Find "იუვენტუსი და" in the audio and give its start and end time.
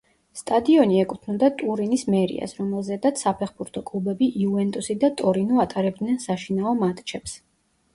4.43-5.15